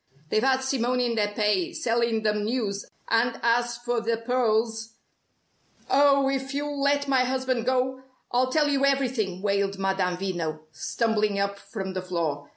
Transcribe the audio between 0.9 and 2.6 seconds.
in their pay, selling them